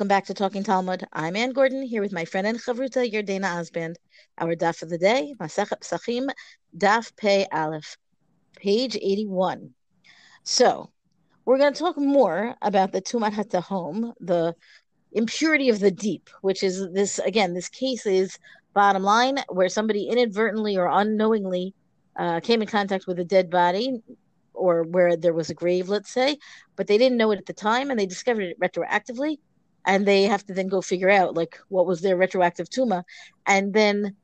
[0.00, 1.06] Welcome back to Talking Talmud.
[1.12, 3.96] I'm Anne Gordon here with my friend and chavruta Yardaena Osband.
[4.38, 6.30] Our daf of the day, Masechet Pesachim,
[6.74, 7.98] Daf Pei Aleph,
[8.56, 9.74] page 81.
[10.42, 10.90] So,
[11.44, 14.54] we're going to talk more about the Tumat HaTahom, the
[15.12, 18.38] impurity of the deep, which is this, again, this case is
[18.72, 21.74] bottom line where somebody inadvertently or unknowingly
[22.16, 24.00] uh, came in contact with a dead body,
[24.54, 26.38] or where there was a grave, let's say,
[26.76, 29.36] but they didn't know it at the time and they discovered it retroactively
[29.86, 33.04] and they have to then go figure out like what was their retroactive tumor.
[33.46, 34.16] And then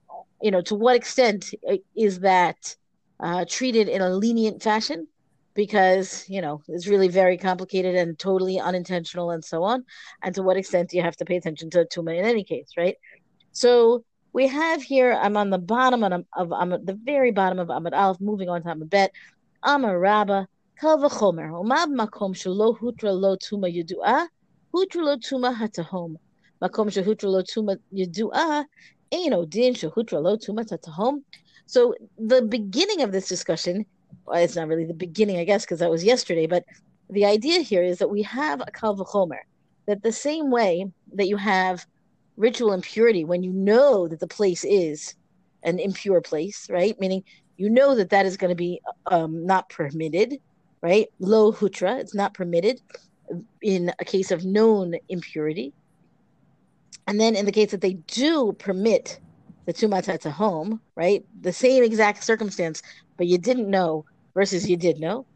[0.43, 1.55] you know to what extent
[1.97, 2.77] is that
[3.21, 5.09] uh, treated in a lenient fashion?
[5.55, 9.85] Because you know it's really very complicated and totally unintentional and so on.
[10.23, 12.71] And to what extent do you have to pay attention to tuma in any case
[12.77, 12.97] right?
[13.53, 17.69] So we have here i'm on the bottom of, of, at the very bottom of
[17.69, 19.11] amud alf moving on to amud bet.
[19.63, 20.47] Amar rabba
[20.79, 24.29] kal v'chomer Umab makom shelo hutra lo tuma yuduah
[24.77, 26.17] Hutrulo Tuma Hatahom.
[26.61, 28.67] Makom Tuma
[29.11, 31.23] Eino Din Tuma Tatahom.
[31.65, 33.87] So the beginning of this discussion,
[34.27, 36.65] well, it's not really the beginning, I guess, because that was yesterday, but
[37.09, 39.39] the idea here is that we have a Kal V'chomer,
[39.87, 41.87] that the same way that you have
[42.37, 45.15] ritual impurity when you know that the place is
[45.63, 47.01] an impure place, right?
[47.01, 47.25] Meaning
[47.57, 50.39] you know that that is going to be um, not permitted,
[50.83, 51.07] right?
[51.19, 52.83] Low hutra, it's not permitted
[53.63, 55.73] in a case of known impurity.
[57.07, 59.21] And then in the case that they do permit
[59.65, 61.25] the tumatata home, right?
[61.41, 62.83] The same exact circumstance,
[63.17, 65.27] but you didn't know versus you did know.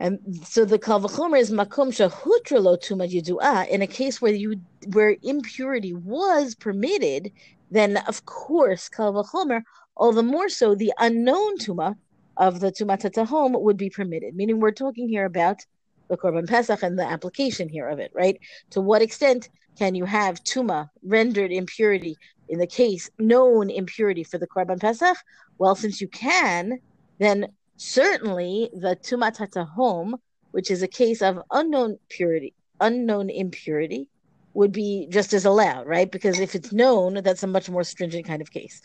[0.00, 3.68] And so the kalvachomer is makom shahutra lo tuma yidua.
[3.68, 4.60] In a case where you
[4.92, 7.30] where impurity was permitted,
[7.70, 9.62] then of course kalvachomer
[9.96, 11.94] all the more so the unknown tuma
[12.36, 14.34] of the tumat home would be permitted.
[14.34, 15.64] Meaning, we're talking here about
[16.08, 18.38] the korban pesach and the application here of it, right?
[18.70, 19.48] To what extent
[19.78, 22.16] can you have tuma rendered impurity
[22.48, 25.16] in the case known impurity for the korban pesach?
[25.58, 26.78] Well, since you can,
[27.18, 30.16] then certainly the tumat home,
[30.50, 34.08] which is a case of unknown purity, unknown impurity,
[34.54, 36.10] would be just as allowed, right?
[36.10, 38.80] Because if it's known, that's a much more stringent kind of case.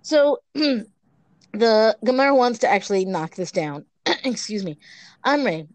[0.00, 3.84] So the Gemara wants to actually knock this down.
[4.24, 4.78] Excuse me.
[5.24, 5.68] Amre,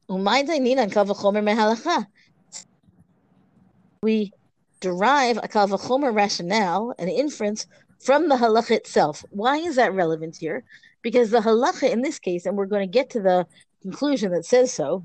[4.04, 4.32] we
[4.80, 7.66] derive a kalvachomer rationale, an inference
[8.00, 9.26] from the halacha itself.
[9.32, 10.64] Why is that relevant here?
[11.02, 13.48] Because the halacha in this case, and we're going to get to the
[13.82, 15.04] conclusion that says so,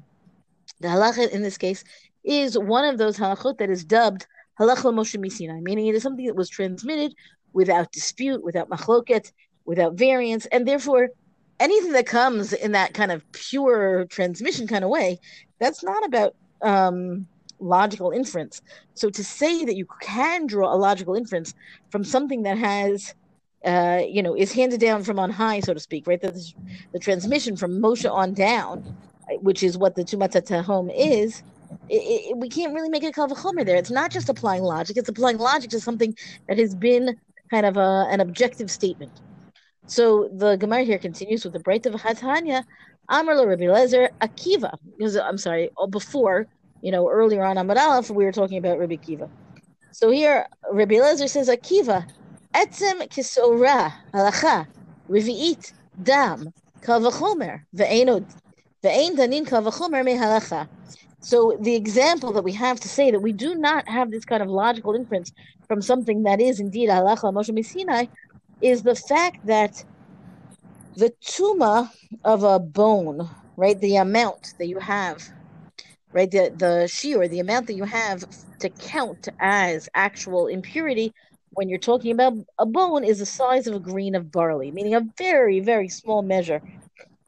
[0.80, 1.84] the halacha in this case
[2.24, 4.26] is one of those halachot that is dubbed
[4.58, 7.14] halacha Moshe Misinai, meaning it is something that was transmitted
[7.52, 9.32] without dispute, without machloket,
[9.64, 11.08] without variance, and therefore
[11.62, 15.18] anything that comes in that kind of pure transmission kind of way,
[15.60, 17.26] that's not about um,
[17.60, 18.60] logical inference.
[18.94, 21.54] So to say that you can draw a logical inference
[21.90, 23.14] from something that has,
[23.64, 26.20] uh, you know, is handed down from on high, so to speak, right?
[26.20, 26.32] The,
[26.92, 28.96] the transmission from Moshe on down,
[29.40, 31.44] which is what the Tumatata home is.
[31.88, 33.76] It, it, we can't really make a kavachomer there.
[33.76, 36.14] It's not just applying logic; it's applying logic to something
[36.48, 37.16] that has been
[37.50, 39.12] kind of a, an objective statement.
[39.86, 42.64] So the Gemara here continues with the bright of Hatanya,
[43.08, 44.76] Amr Rabbi Lezer Akiva.
[44.96, 46.46] Because I'm sorry, oh, before
[46.82, 49.28] you know earlier on Amar Aleph we were talking about Rabbi Akiva.
[49.90, 52.08] So here Rabbi Lezer says Akiva,
[52.54, 54.66] Etzem Kisora Halacha
[55.10, 55.72] Revi'it
[56.02, 58.24] Dam Kavachomer Ve'enod
[58.84, 60.68] Ve'en Danin Kavachomer Mehalacha.
[61.20, 64.42] So the example that we have to say that we do not have this kind
[64.42, 65.32] of logical inference
[65.68, 68.06] from something that is indeed halacha Moshe Sinai
[68.62, 69.84] is the fact that
[70.96, 71.90] the tuma
[72.24, 75.22] of a bone, right, the amount that you have,
[76.12, 78.24] right, the the shiur, the amount that you have
[78.60, 81.12] to count as actual impurity
[81.54, 84.94] when you're talking about a bone is the size of a grain of barley, meaning
[84.94, 86.62] a very very small measure.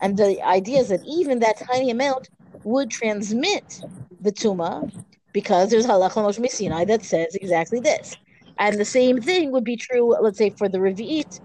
[0.00, 2.31] And the idea is that even that tiny amount
[2.64, 3.81] would transmit
[4.20, 4.91] the tuma
[5.32, 8.17] because there's halacha Moshe Sinai that says exactly this.
[8.59, 11.41] And the same thing would be true, let's say, for the revi'it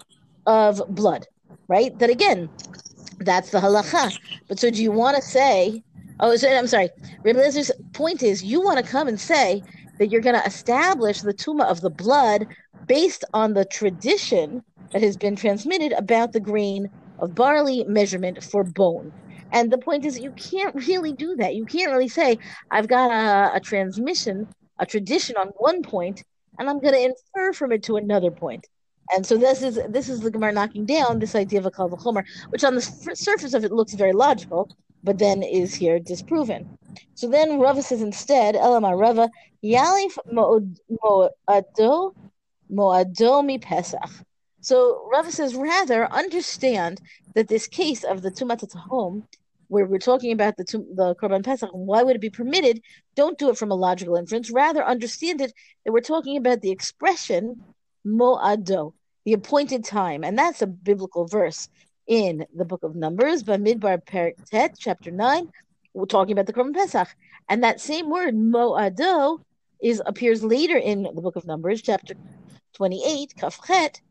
[0.46, 1.26] of blood,
[1.68, 1.98] right?
[2.00, 2.50] That again,
[3.20, 4.18] that's the halacha.
[4.48, 5.84] But so do you want to say,
[6.20, 6.90] oh, so, I'm sorry,
[7.24, 9.64] Rabbi Lezer's point is you want to come and say
[9.98, 12.48] that you're going to establish the tuma of the blood
[12.88, 16.90] based on the tradition that has been transmitted about the grain
[17.20, 19.12] of barley measurement for bone.
[19.52, 21.56] And the point is, you can't really do that.
[21.56, 22.38] You can't really say,
[22.72, 24.48] I've got a, a transmission,
[24.80, 26.24] a tradition on one point,
[26.60, 28.68] and I'm going to infer from it to another point.
[29.12, 31.90] And so this is this is the Gemara knocking down this idea of a kal
[31.90, 34.70] v'chomer, which on the surface of it looks very logical,
[35.04, 36.78] but then is here disproven.
[37.16, 39.30] So then Rava says instead, Elama Rava,
[39.64, 42.14] Yalif Mo'ado
[42.72, 44.12] Mo'ado mi Pesach.
[44.62, 47.02] So Rava says, rather understand
[47.34, 49.28] that this case of the Tumat home,
[49.70, 52.82] where we're talking about the the Korban Pesach, why would it be permitted?
[53.16, 54.52] Don't do it from a logical inference.
[54.52, 55.54] Rather, understand it
[55.86, 57.64] that we're talking about the expression
[58.04, 58.94] mo'ado,
[59.26, 61.70] the appointed time, and that's a biblical verse
[62.08, 65.50] in the book of Numbers, Perik Tet, chapter nine.
[65.94, 67.10] We're talking about the Korban Pesach,
[67.48, 69.42] and that same word mo'ado
[69.82, 72.16] is appears later in the book of Numbers, chapter
[72.74, 74.02] twenty-eight, Kafchet,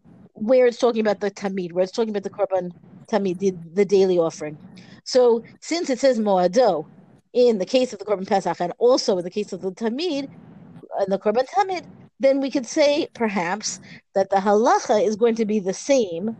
[0.40, 2.72] where it's talking about the tamid, where it's talking about the korban
[3.06, 4.56] tamid, the, the daily offering.
[5.04, 6.86] So since it says moado
[7.32, 10.28] in the case of the korban pesach and also in the case of the tamid
[10.98, 11.84] and the korban tamid,
[12.20, 13.80] then we could say perhaps
[14.14, 16.36] that the halacha is going to be the same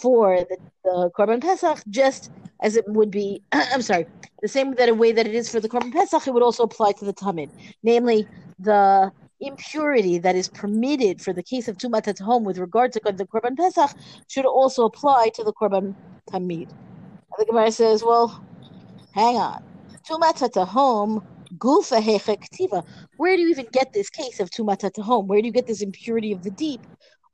[0.00, 2.30] for the, the korban pesach, just
[2.62, 3.42] as it would be.
[3.52, 4.06] I'm sorry,
[4.42, 6.92] the same that way that it is for the korban pesach, it would also apply
[6.92, 7.50] to the tamid,
[7.82, 8.26] namely
[8.58, 13.00] the impurity that is permitted for the case of Tumat at home with regard to
[13.00, 13.90] the Korban Pesach
[14.28, 15.94] should also apply to the Korban
[16.30, 16.70] Tamid.
[17.38, 18.44] The Gemara says, well,
[19.12, 19.62] hang on.
[20.08, 21.24] Tumat at home,
[21.56, 22.84] gufa ktiva.
[23.16, 25.28] Where do you even get this case of Tumat at home?
[25.28, 26.80] Where do you get this impurity of the deep?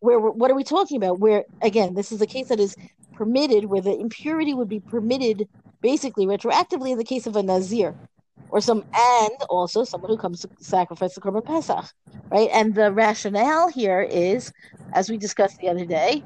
[0.00, 1.20] Where what are we talking about?
[1.20, 2.76] Where again, this is a case that is
[3.14, 5.48] permitted, where the impurity would be permitted
[5.80, 7.94] basically retroactively in the case of a Nazir
[8.50, 11.86] or some and also someone who comes to sacrifice the korban pesach,
[12.30, 12.48] right?
[12.52, 14.52] And the rationale here is,
[14.92, 16.22] as we discussed the other day,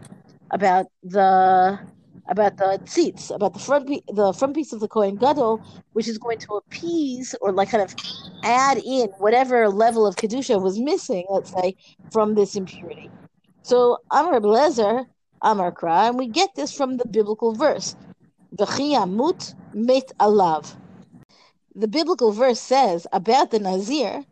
[0.51, 1.79] about the
[2.29, 5.61] about the tzitz, about the front the front piece of the kohen gadol,
[5.93, 7.95] which is going to appease or like kind of
[8.45, 11.75] add in whatever level of kedusha was missing, let's say,
[12.11, 13.11] from this impurity.
[13.63, 15.07] So Amar Blazer,
[15.43, 17.97] Amar Kra, and we get this from the biblical verse,
[18.57, 20.77] "V'chiyamut mit alav."
[21.79, 24.25] The biblical verse says about the Nazir,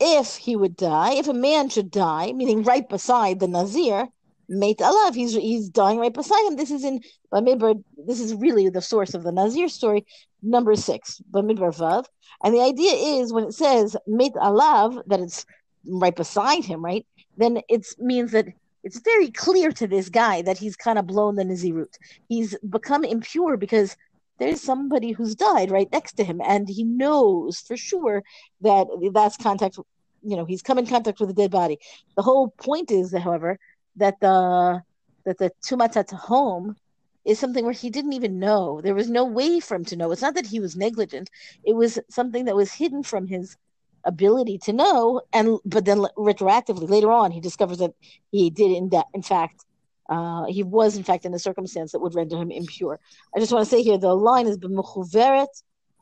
[0.00, 4.08] if he would die, if a man should die, meaning right beside the Nazir,
[4.48, 6.56] mate alav, he's he's dying right beside him.
[6.56, 7.82] This is in Bamidbar.
[8.06, 10.06] This is really the source of the Nazir story,
[10.42, 12.06] number six, Bamidbar Vav.
[12.42, 15.44] And the idea is when it says mate alav, that it's
[15.84, 17.06] right beside him, right?
[17.36, 18.46] Then it means that
[18.82, 21.98] it's very clear to this guy that he's kind of blown the Nazirut.
[22.28, 23.94] He's become impure because
[24.38, 28.22] there's somebody who's died right next to him, and he knows for sure
[28.60, 29.78] that that's contact.
[30.22, 31.78] You know, he's come in contact with a dead body.
[32.16, 33.58] The whole point is, however,
[33.96, 34.82] that the
[35.24, 36.76] that the tumatat home
[37.24, 38.80] is something where he didn't even know.
[38.80, 40.10] There was no way for him to know.
[40.10, 41.30] It's not that he was negligent.
[41.64, 43.56] It was something that was hidden from his
[44.04, 45.20] ability to know.
[45.32, 47.92] And but then retroactively later on, he discovers that
[48.30, 49.64] he did in that in fact
[50.08, 52.98] uh, he was, in fact, in a circumstance that would render him impure.
[53.36, 55.48] I just want to say here the line is b'mechuveret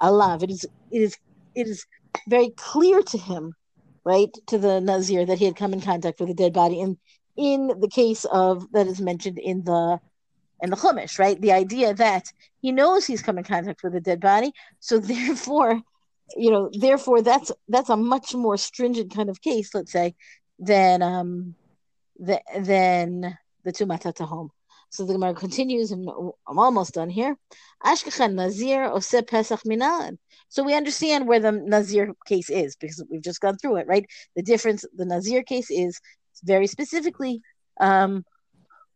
[0.00, 0.42] alav.
[0.42, 1.16] It is, it is,
[1.54, 1.84] it is
[2.28, 3.54] very clear to him,
[4.04, 6.80] right, to the nazir that he had come in contact with a dead body.
[6.80, 6.96] And
[7.36, 10.00] in the case of that is mentioned in the
[10.62, 11.38] in the Chumash, right?
[11.38, 12.32] The idea that
[12.62, 15.82] he knows he's come in contact with a dead body, so therefore,
[16.36, 20.14] you know, therefore that's that's a much more stringent kind of case, let's say,
[20.58, 21.54] than um,
[22.18, 24.50] than the two matata home.
[24.90, 26.08] So the Gemara continues, and
[26.48, 27.36] I'm almost done here.
[27.84, 30.18] Ashkachan Nazir Ose Pesach Minan.
[30.48, 34.06] So we understand where the Nazir case is because we've just gone through it, right?
[34.36, 36.00] The difference, the Nazir case is
[36.44, 37.42] very specifically
[37.80, 38.24] um,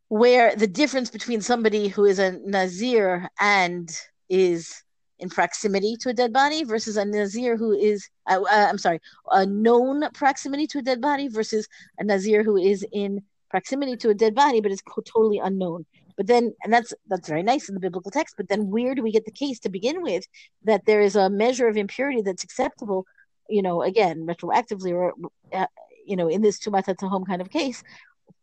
[0.09, 3.91] where the difference between somebody who is a Nazir and
[4.29, 4.83] is
[5.19, 9.01] in proximity to a dead body versus a Nazir who is, uh, uh, I'm sorry,
[9.33, 11.67] a known proximity to a dead body versus
[11.99, 15.85] a Nazir who is in proximity to a dead body, but it's totally unknown.
[16.17, 18.35] But then, and that's that's very nice in the biblical text.
[18.37, 20.27] But then, where do we get the case to begin with
[20.65, 23.07] that there is a measure of impurity that's acceptable?
[23.49, 25.15] You know, again, retroactively, or
[25.53, 25.67] uh,
[26.07, 27.83] you know, in this tumat home kind of case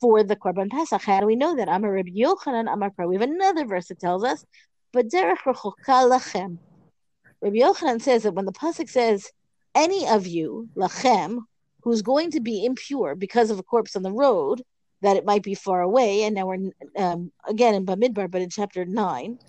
[0.02, 1.04] for the korban pesach.
[1.04, 1.70] How do we know that?
[1.70, 4.46] Amar Rabbi Yochanan, I'm a Amar We have another verse that tells us,
[4.92, 6.58] "But derech lachem."
[7.42, 9.32] Rabbi Yochanan says that when the pasuk says,
[9.76, 11.42] "Any of you lachem,"
[11.84, 14.64] who's going to be impure because of a corpse on the road,
[15.02, 16.24] that it might be far away.
[16.24, 19.40] And now we're um, again in Bamidbar, but in chapter nine,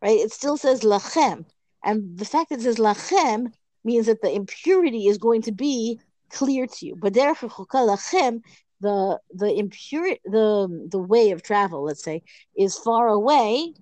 [0.00, 0.18] right?
[0.18, 1.44] It still says lachem,
[1.84, 3.52] and the fact that it says lachem
[3.84, 5.98] means that the impurity is going to be
[6.30, 6.96] clear to you.
[6.96, 8.42] But lachem,
[8.80, 12.22] the the impure the the way of travel, let's say,
[12.56, 13.74] is far away,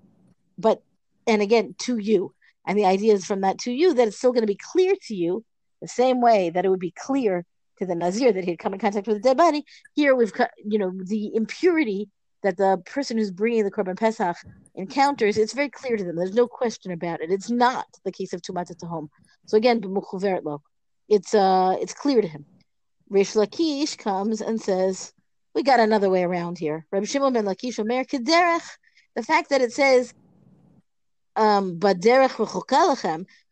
[0.58, 0.82] but
[1.26, 2.34] and again to you.
[2.66, 4.94] And the idea is from that to you that it's still going to be clear
[5.08, 5.44] to you
[5.80, 7.46] the same way that it would be clear
[7.80, 9.64] to the Nazir that he had come in contact with a dead body.
[9.94, 12.08] Here we've got, you know, the impurity
[12.42, 14.36] that the person who's bringing the korban pesach
[14.74, 16.16] encounters, it's very clear to them.
[16.16, 17.30] There's no question about it.
[17.30, 19.10] It's not the case of tumat home.
[19.46, 19.82] So again,
[21.08, 22.46] it's uh, it's clear to him.
[23.10, 25.12] Reish Lakish comes and says,
[25.54, 28.68] "We got another way around here." Rabbi Shimon ben Lakish Omer Kederech.
[29.16, 30.14] The fact that it says,
[31.34, 31.80] um,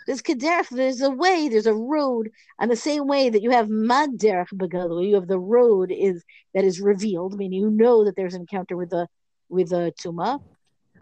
[0.08, 0.70] there's kederech.
[0.70, 1.50] There's a way.
[1.50, 2.30] There's a road.
[2.58, 6.24] And the same way that you have maderech begalu, you have the road is
[6.54, 9.06] that is revealed, meaning you know that there's an encounter with the
[9.50, 10.40] with the tuma.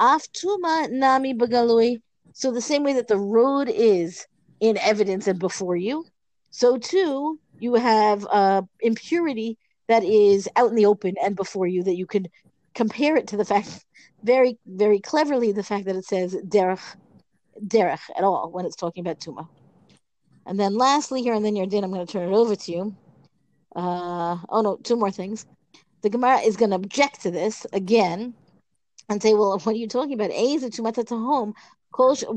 [0.01, 2.03] Af tuma nami begalui.
[2.33, 4.27] So the same way that the road is
[4.59, 6.05] in evidence and before you,
[6.51, 11.85] so too you have uh, impurity that is out in the open and before you
[11.85, 12.27] that you can
[12.75, 13.85] compare it to the fact
[14.25, 16.97] very very cleverly the fact that it says derech
[17.65, 19.49] derech at all when it's talking about tuma.
[20.47, 22.73] And then lastly here, and then your din, I'm going to turn it over to
[22.73, 22.97] you.
[23.75, 25.45] Uh, oh no, two more things.
[26.03, 28.35] The Gemara is going to object to this again
[29.09, 30.31] and say, well, what are you talking about?
[30.31, 31.55] A is a tumatat home.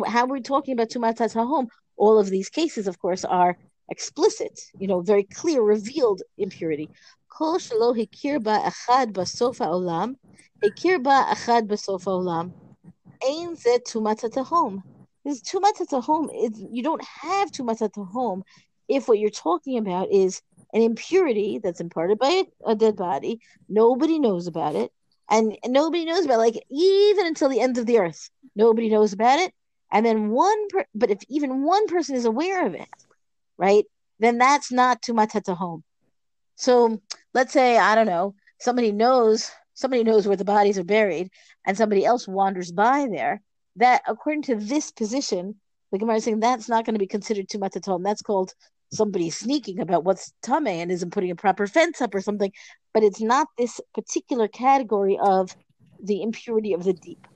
[0.08, 1.68] How are we talking about tumatat home?
[1.98, 3.58] All of these cases, of course, are
[3.90, 6.90] explicit, you know, very clear, revealed impurity.
[7.28, 10.16] Kol shelo hikir ba achad basofa olam,
[10.64, 12.52] hikir ba achad basofa olam.
[13.28, 14.84] Ein zet tumatat home.
[15.24, 16.30] There's tumat hatahom.
[16.72, 18.44] You don't have tumat hatahom
[18.88, 20.42] if what you're talking about is
[20.74, 23.40] an impurity that's imparted by a, dead body.
[23.68, 24.92] Nobody knows about it.
[25.30, 28.30] And, and nobody knows about it, like even until the end of the earth.
[28.56, 29.54] Nobody knows about it.
[29.92, 32.88] And then one, per- but if even one person is aware of it,
[33.58, 33.86] right,
[34.20, 35.84] then that's not tumat hatahom.
[36.56, 37.02] So
[37.34, 41.30] let's say, I don't know, somebody knows somebody knows where the bodies are buried
[41.66, 43.42] and somebody else wanders by there
[43.80, 45.56] that according to this position,
[45.92, 48.04] the Gemara is saying that's not going to be considered tumat hatahom.
[48.04, 48.54] That's called
[48.94, 52.52] somebody sneaking about what's tame and isn't putting a proper fence up or something.
[52.94, 55.56] But it's not this particular category of
[56.04, 57.28] the impurity of the deep.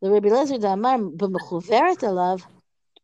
[0.00, 2.42] The Rabbi Lezer Damar alav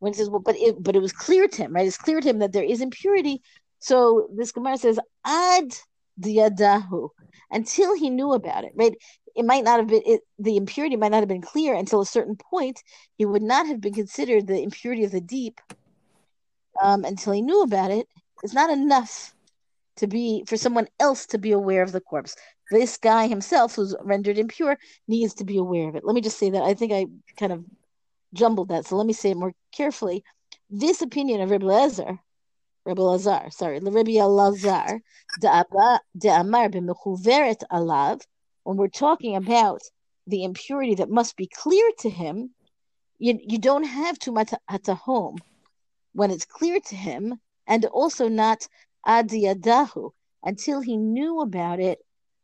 [0.00, 1.86] when he says, well, but it but it was clear to him, right?
[1.86, 3.42] It's clear to him that there is impurity.
[3.80, 5.74] So this Gemara says, ad
[6.20, 7.08] diadahu,
[7.50, 8.94] until he knew about it, right?
[9.38, 12.06] It might not have been it, the impurity might not have been clear until a
[12.06, 12.82] certain point.
[13.16, 15.60] He would not have been considered the impurity of the deep
[16.82, 18.08] um, until he knew about it.
[18.42, 19.32] It's not enough
[19.98, 22.34] to be for someone else to be aware of the corpse.
[22.72, 24.76] This guy himself, who's rendered impure,
[25.06, 26.04] needs to be aware of it.
[26.04, 27.64] Let me just say that I think I kind of
[28.34, 30.24] jumbled that, so let me say it more carefully.
[30.68, 32.18] This opinion of Rabbi Lezer,
[32.84, 35.00] Rabbi Lazar, sorry, Rabbi Lazar,
[35.40, 38.20] de Amar b'mechuveret alav,
[38.68, 39.80] when we're talking about
[40.26, 42.50] the impurity that must be clear to him,
[43.18, 45.38] you, you don't have to home
[46.12, 48.68] when it's clear to him, and also not
[49.06, 50.10] adiyadahu
[50.44, 51.98] until he knew about it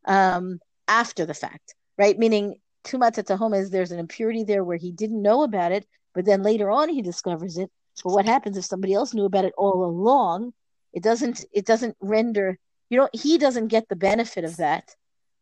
[0.07, 2.19] um, after the fact, right?
[2.19, 2.55] Meaning
[2.85, 6.43] tumat home is there's an impurity there where he didn't know about it, but then
[6.43, 7.71] later on he discovers it.
[8.03, 10.55] But what happens if somebody else knew about it all along?
[10.95, 11.45] It doesn't.
[11.53, 12.59] It doesn't render.
[12.89, 14.89] You know, he doesn't get the benefit of that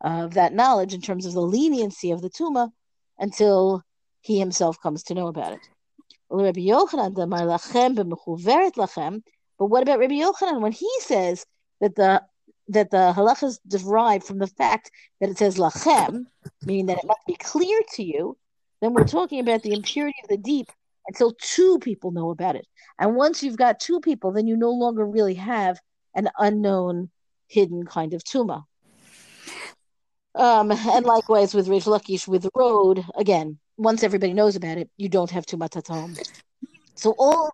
[0.02, 2.70] of that knowledge in terms of the leniency of the tuma
[3.18, 3.82] until
[4.20, 5.60] he himself comes to know about it.
[6.28, 6.48] But what
[9.82, 11.46] about Rabbi Yochanan when he says
[11.80, 12.22] that the
[12.68, 14.90] that the halacha is derived from the fact
[15.20, 16.24] that it says lachem,
[16.64, 18.36] meaning that it must be clear to you,
[18.80, 20.68] then we're talking about the impurity of the deep
[21.08, 22.66] until two people know about it.
[22.98, 25.80] And once you've got two people, then you no longer really have
[26.14, 27.10] an unknown,
[27.48, 28.64] hidden kind of tuma.
[30.34, 35.08] Um, and likewise with Reish Lakish with road, again, once everybody knows about it, you
[35.08, 36.18] don't have tumat hatahom.
[36.94, 37.50] So all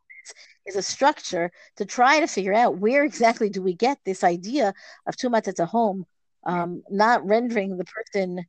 [0.67, 4.75] is a structure to try to figure out where exactly do we get this idea
[5.07, 6.05] of tumat at home,
[6.45, 8.45] um, not rendering the person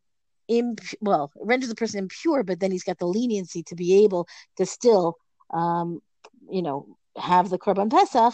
[0.47, 4.27] imp- well, renders the person impure, but then he's got the leniency to be able
[4.57, 5.15] to still,
[5.51, 6.01] um,
[6.49, 8.33] you know, have the korban pesach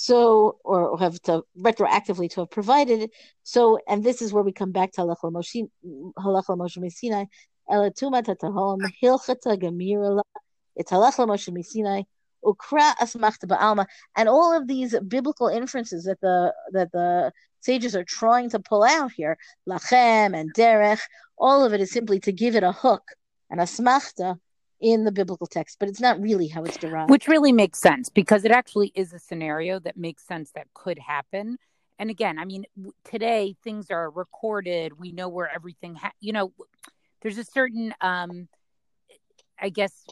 [0.00, 3.10] so, or have to retroactively to have provided it.
[3.42, 5.68] So, and this is where we come back to halach Moshe
[6.16, 7.26] Moshe Sinai,
[7.70, 10.22] elatuma tatahom hilchata gamirala.
[10.74, 12.04] It's halach Moshe Sinai.
[12.42, 13.84] Ukra asmachta ba'alma,
[14.16, 17.30] and all of these biblical inferences that the that the
[17.60, 19.36] sages are trying to pull out here,
[19.68, 21.02] lachem and derech,
[21.36, 23.02] all of it is simply to give it a hook
[23.50, 24.38] and a smachta
[24.80, 27.10] in the biblical text, but it's not really how it's derived.
[27.10, 30.98] Which really makes sense because it actually is a scenario that makes sense that could
[30.98, 31.58] happen.
[31.98, 32.64] And again, I mean,
[33.04, 34.98] today things are recorded.
[34.98, 36.52] We know where everything, ha- you know,
[37.20, 38.48] there's a certain, um,
[39.60, 40.06] I guess,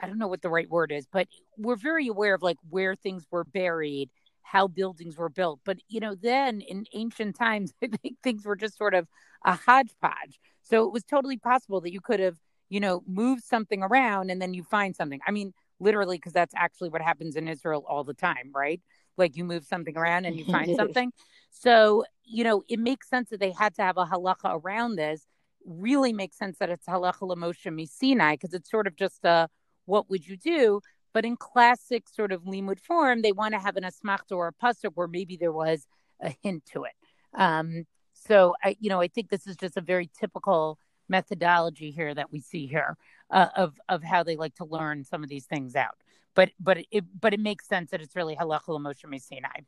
[0.00, 2.94] I don't know what the right word is, but we're very aware of like where
[2.94, 4.10] things were buried,
[4.42, 5.60] how buildings were built.
[5.64, 9.06] But you know, then in ancient times, I think things were just sort of
[9.44, 10.40] a hodgepodge.
[10.62, 12.36] So it was totally possible that you could have,
[12.68, 15.20] you know, move something around and then you find something.
[15.26, 18.80] I mean, literally, because that's actually what happens in Israel all the time, right?
[19.16, 21.12] Like you move something around and you find something.
[21.50, 25.26] So, you know, it makes sense that they had to have a halacha around this.
[25.64, 29.48] Really makes sense that it's halacha lemoshe misinai because it's sort of just a
[29.86, 30.80] what would you do?
[31.12, 34.52] But in classic sort of limud form, they want to have an asmachta or a
[34.52, 35.86] pasuk where maybe there was
[36.20, 36.92] a hint to it.
[37.34, 40.78] Um, so I, you know, I think this is just a very typical
[41.08, 42.96] methodology here that we see here
[43.30, 45.96] uh, of of how they like to learn some of these things out.
[46.34, 49.60] But but it but it makes sense that it's really halacha l'moshe Sinai.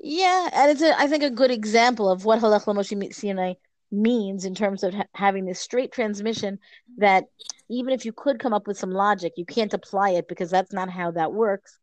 [0.00, 3.54] Yeah, and it's a, I think a good example of what halacha l'moshe Sinai
[3.90, 6.58] means in terms of ha- having this straight transmission
[6.98, 7.24] that
[7.68, 10.72] even if you could come up with some logic, you can't apply it because that's
[10.72, 11.78] not how that works,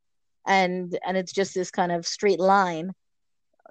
[0.46, 2.94] and and it's just this kind of straight line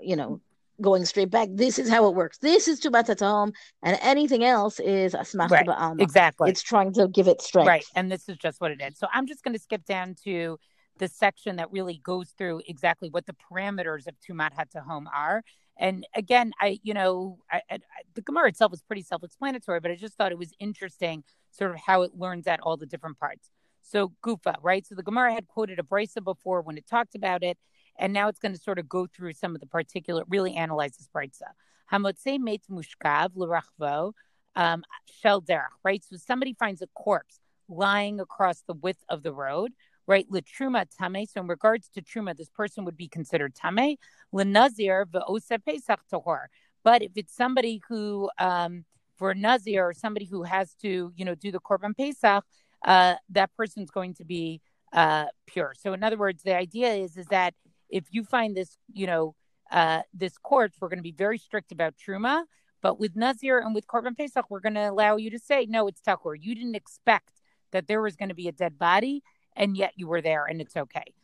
[0.00, 0.40] you know,
[0.80, 1.48] going straight back.
[1.52, 2.38] This is how it works.
[2.38, 3.52] This is Tubat home,
[3.82, 5.96] and anything else is Asmachta right.
[5.98, 6.50] Exactly.
[6.50, 7.68] It's trying to give it strength.
[7.68, 7.84] Right.
[7.94, 8.98] And this is just what it is.
[8.98, 10.58] So I'm just going to skip down to
[10.98, 14.52] the section that really goes through exactly what the parameters of Tumat
[14.86, 15.42] home are.
[15.76, 17.78] And again, I, you know, I, I,
[18.14, 21.78] the Gemara itself is pretty self-explanatory, but I just thought it was interesting, sort of
[21.78, 23.50] how it learns at all the different parts.
[23.82, 24.86] So Gufa, right?
[24.86, 27.58] So the Gemara had quoted a brisa before when it talked about it,
[27.98, 30.96] and now it's going to sort of go through some of the particular, really analyze
[30.96, 31.52] this brisa.
[31.92, 34.12] Hamotze meit mushkav l'rachvo
[34.56, 34.82] um,
[35.20, 36.02] shel derech, right?
[36.04, 39.72] So somebody finds a corpse lying across the width of the road,
[40.06, 40.26] right?
[40.30, 41.26] L'truma tame.
[41.26, 43.96] So in regards to truma, this person would be considered tame.
[44.32, 46.46] L'nazir ve'ose pesach tahor.
[46.82, 48.84] But if it's somebody who, um,
[49.16, 52.44] for nazir or somebody who has to, you know, do the korban pesach,
[52.84, 54.60] uh, that person's going to be
[54.92, 55.74] uh, pure.
[55.78, 57.54] So in other words, the idea is is that
[57.94, 59.36] if you find this, you know,
[59.70, 62.42] uh, this corpse, we're going to be very strict about truma.
[62.82, 65.86] But with Nazir and with Korban Pesach, we're going to allow you to say, no,
[65.86, 66.34] it's Tahor.
[66.38, 67.40] You didn't expect
[67.70, 69.22] that there was going to be a dead body,
[69.54, 71.14] and yet you were there, and it's okay.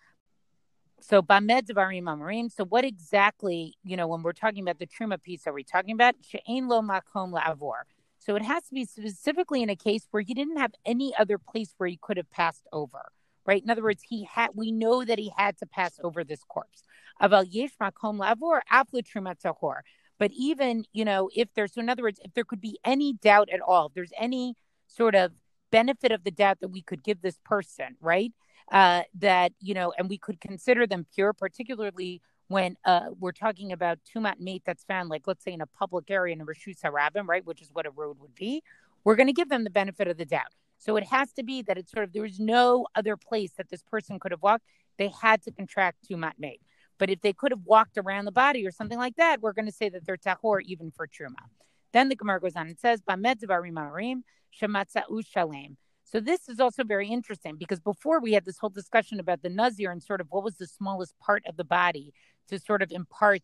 [1.01, 2.53] So Bamed Dvarim Amarim.
[2.53, 5.95] So what exactly, you know, when we're talking about the Truma piece, are we talking
[5.95, 7.83] about She'ain Lo Makom La'avor?
[8.18, 11.37] So it has to be specifically in a case where he didn't have any other
[11.37, 13.11] place where he could have passed over
[13.51, 13.65] right?
[13.65, 16.85] In other words, he had we know that he had to pass over this corpse.
[20.21, 23.15] But even, you know, if there's so in other words, if there could be any
[23.15, 24.55] doubt at all, if there's any
[24.87, 25.33] sort of
[25.73, 28.33] benefit of the doubt that we could give this person, right?
[28.71, 33.73] Uh, that, you know, and we could consider them pure, particularly when uh, we're talking
[33.73, 36.83] about tumat met that's found, like let's say in a public area in a Rishus
[36.85, 38.63] Harabim, right, which is what a road would be,
[39.03, 40.55] we're going to give them the benefit of the doubt.
[40.81, 43.69] So it has to be that it's sort of there was no other place that
[43.69, 44.64] this person could have walked.
[44.99, 46.62] They had to contract tumat mate.
[46.99, 49.66] But if they could have walked around the body or something like that, we're going
[49.66, 51.45] to say that they're tahor even for truma.
[51.93, 53.45] Then the Gemara goes on and says, "Bamed
[54.51, 59.43] shalem." So this is also very interesting because before we had this whole discussion about
[59.43, 62.12] the nazir and sort of what was the smallest part of the body
[62.49, 63.43] to sort of impart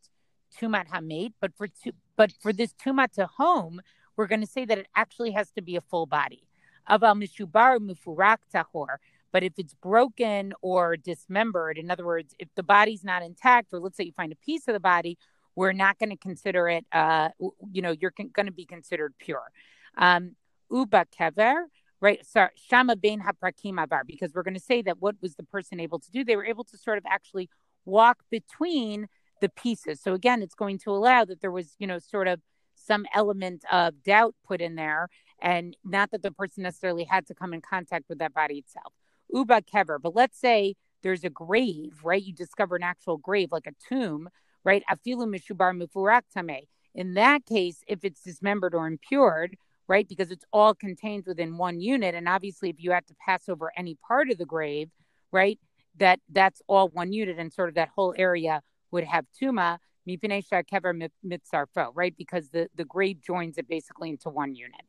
[0.59, 3.81] tumat hamet, but for tu- but for this tumat to home,
[4.17, 6.46] we're going to say that it actually has to be a full body.
[6.89, 8.97] Aval mishubar mufurak tahor.
[9.33, 13.81] But if it's broken or dismembered, in other words, if the body's not intact, or
[13.81, 15.19] let's say you find a piece of the body,
[15.55, 16.87] we're not going to consider it.
[16.93, 17.31] Uh,
[17.73, 19.51] you know, you're con- going to be considered pure.
[19.99, 20.37] Um,
[20.71, 21.65] uba kever,
[22.01, 22.25] right?
[22.25, 25.81] So shama bein haprakim avar, because we're going to say that what was the person
[25.81, 26.25] able to do?
[26.25, 27.51] They were able to sort of actually
[27.85, 29.09] walk between
[29.41, 30.01] the pieces.
[30.01, 32.41] So again, it's going to allow that there was, you know, sort of
[32.87, 35.09] some element of doubt put in there
[35.41, 38.93] and not that the person necessarily had to come in contact with that body itself.
[39.33, 42.23] Uba kever, but let's say there's a grave, right?
[42.23, 44.29] You discover an actual grave, like a tomb,
[44.65, 44.83] right?
[44.91, 46.63] Afilu mishubar mufurak tame.
[46.95, 49.57] In that case, if it's dismembered or impured,
[49.89, 53.49] right, because it's all contained within one unit, and obviously, if you had to pass
[53.49, 54.89] over any part of the grave,
[55.31, 55.59] right,
[55.99, 61.11] that that's all one unit, and sort of that whole area would have tuma kever
[61.27, 64.83] mitzarfo, right, because the the grave joins it basically into one unit.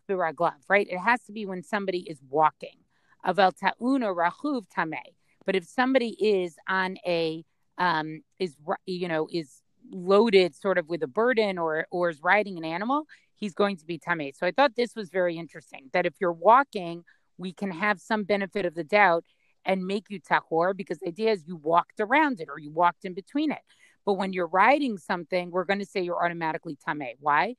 [0.10, 0.88] b'raglav, right?
[0.90, 2.78] It has to be when somebody is walking.
[3.26, 5.14] Aval ta'un or rachuv tameh.
[5.46, 7.44] But if somebody is on a,
[7.78, 12.58] um, is, you know, is loaded sort of with a burden or, or is riding
[12.58, 14.36] an animal, he's going to be tameh.
[14.36, 17.04] So I thought this was very interesting that if you're walking,
[17.38, 19.24] we can have some benefit of the doubt
[19.66, 23.06] and make you tahor because the idea is you walked around it or you walked
[23.06, 23.62] in between it.
[24.06, 27.16] But when you're writing something, we're going to say you're automatically tame.
[27.20, 27.56] Why?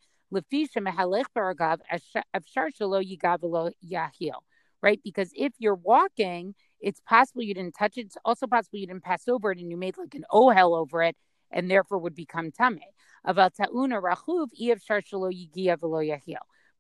[4.83, 5.01] right?
[5.05, 8.07] Because if you're walking, it's possible you didn't touch it.
[8.07, 11.03] It's also possible you didn't pass over it and you made like an ohel over
[11.03, 11.17] it
[11.51, 12.81] and therefore would become tame.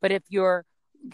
[0.02, 0.64] But if you're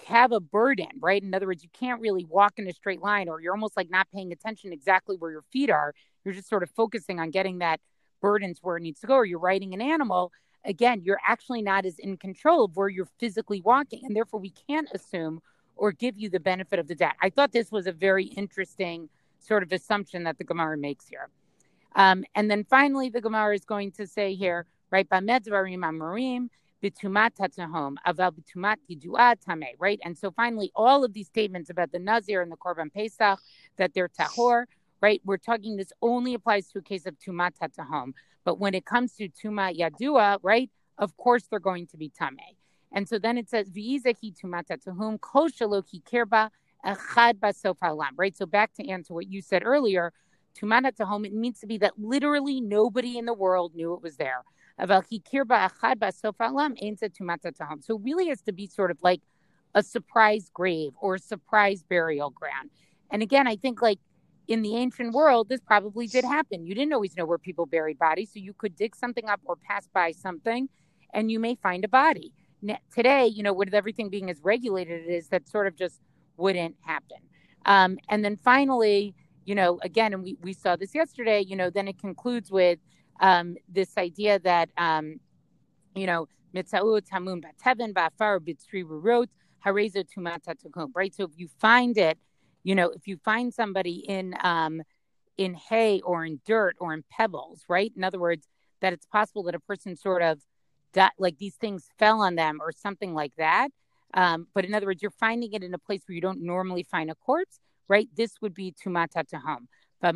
[0.06, 1.22] have a burden, right?
[1.22, 3.90] In other words, you can't really walk in a straight line, or you're almost like
[3.90, 5.94] not paying attention exactly where your feet are.
[6.24, 7.80] You're just sort of focusing on getting that
[8.20, 10.32] burden to where it needs to go, or you're riding an animal.
[10.64, 14.52] Again, you're actually not as in control of where you're physically walking, and therefore we
[14.68, 15.40] can't assume
[15.76, 17.14] or give you the benefit of the doubt.
[17.22, 21.28] I thought this was a very interesting sort of assumption that the Gemara makes here.
[21.94, 26.48] Um, and then finally, the Gemara is going to say here, right, Bamedvarim Amarim,
[29.78, 30.00] Right?
[30.04, 33.38] And so finally, all of these statements about the Nazir and the Korban Pesach,
[33.76, 34.64] that they're Tahor,
[35.00, 35.20] right?
[35.24, 38.12] We're talking this only applies to a case of Tumat Tatzahom.
[38.44, 42.56] But when it comes to Tuma Yadua, right, of course they're going to be Tame.
[42.92, 46.50] And so then it says, V'izaki tumata to whom koshaloki kirba
[46.84, 48.36] echad basofalam, right?
[48.36, 50.12] So back to answer what you said earlier,
[50.58, 54.02] tumata to home, it means to be that literally nobody in the world knew it
[54.02, 54.44] was there.
[54.78, 55.02] So
[57.98, 59.20] really has to be sort of like
[59.74, 62.70] a surprise grave or a surprise burial ground.
[63.10, 63.98] And again, I think like
[64.48, 66.66] in the ancient world, this probably did happen.
[66.66, 69.56] You didn't always know where people buried bodies, so you could dig something up or
[69.56, 70.68] pass by something,
[71.12, 72.32] and you may find a body
[72.94, 76.00] today, you know, with everything being as regulated it is, that sort of just
[76.36, 77.18] wouldn't happen.
[77.64, 81.70] Um, and then finally, you know, again, and we, we saw this yesterday, you know,
[81.70, 82.78] then it concludes with
[83.20, 85.20] um, this idea that, um,
[85.94, 89.28] you know, mitzau tamun batevin ba'afar b'tzri rurot
[89.64, 91.14] harezo tumatatakum, right?
[91.14, 92.18] So if you find it,
[92.64, 94.82] you know, if you find somebody in um,
[95.36, 97.92] in hay or in dirt or in pebbles, right?
[97.96, 98.48] In other words,
[98.80, 100.40] that it's possible that a person sort of
[101.18, 103.68] like these things fell on them or something like that.
[104.14, 106.84] Um, but in other words, you're finding it in a place where you don't normally
[106.84, 108.08] find a corpse, right?
[108.16, 109.66] This would be tumata tahom.
[110.00, 110.14] But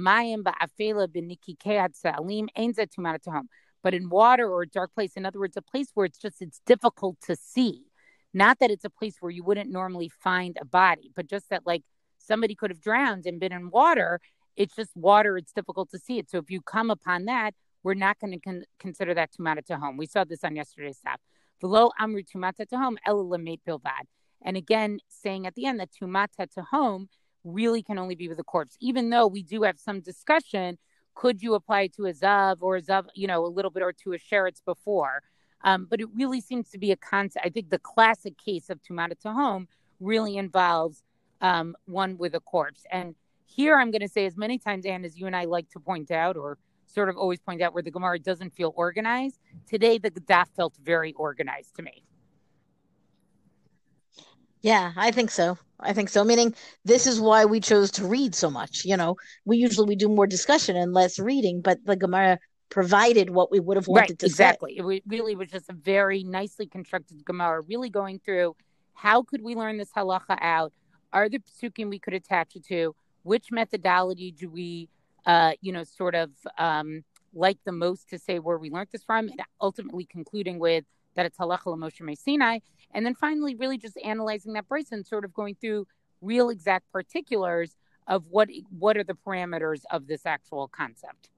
[3.94, 6.60] in water or a dark place, in other words, a place where it's just it's
[6.66, 7.84] difficult to see.
[8.32, 11.66] Not that it's a place where you wouldn't normally find a body, but just that
[11.66, 11.82] like
[12.18, 14.20] somebody could have drowned and been in water.
[14.56, 16.30] It's just water, it's difficult to see it.
[16.30, 19.78] So if you come upon that, we're not going to con- consider that tumata to
[19.78, 19.96] home.
[19.96, 21.16] We saw this on yesterday's daf.
[21.60, 24.06] Below amru tumata to home, bilvad.
[24.42, 27.08] And again, saying at the end that tumata to home
[27.44, 30.79] really can only be with a corpse, even though we do have some discussion.
[31.14, 33.92] Could you apply to a zav or a zav, you know, a little bit or
[34.05, 35.22] to a sheretz before?
[35.62, 37.44] Um, but it really seems to be a concept.
[37.44, 41.03] I think the classic case of tumata to home really involves
[41.40, 42.85] um, one with a corpse.
[42.90, 45.68] And here I'm going to say as many times, Anne, as you and I like
[45.70, 49.38] to point out, or sort of always point out where the Gemara doesn't feel organized.
[49.68, 52.05] Today, the Daf felt very organized to me.
[54.62, 55.58] Yeah, I think so.
[55.78, 56.24] I think so.
[56.24, 58.84] Meaning, this is why we chose to read so much.
[58.84, 63.30] You know, we usually we do more discussion and less reading, but the Gemara provided
[63.30, 64.76] what we would have wanted right, to exactly.
[64.76, 64.96] Say.
[64.96, 68.54] It really was just a very nicely constructed Gemara, really going through
[68.94, 70.72] how could we learn this halacha out?
[71.12, 72.94] Are the psukim we could attach it to?
[73.22, 74.88] Which methodology do we
[75.26, 79.04] uh, you know, sort of um, like the most to say where we learned this
[79.04, 80.84] from, and ultimately concluding with
[81.20, 82.61] that it's halacha Moshe Sinai,
[82.94, 85.87] and then finally really just analyzing that price and sort of going through
[86.22, 91.28] real exact particulars of what what are the parameters of this actual concept.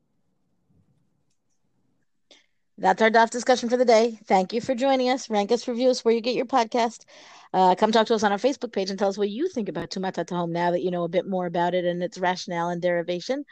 [2.79, 4.18] That's our DAF discussion for the day.
[4.27, 5.29] Thank you for joining us.
[5.29, 7.05] Rank us, review us where you get your podcast.
[7.53, 9.68] Uh, come talk to us on our Facebook page and tell us what you think
[9.68, 12.68] about Tumata Home now that you know a bit more about it and its rationale
[12.68, 13.45] and derivation.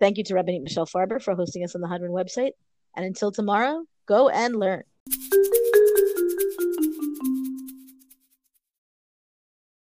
[0.00, 2.52] Thank you to Rabbi Michelle Farber for hosting us on the Hadran website.
[2.96, 4.82] And until tomorrow, go and learn.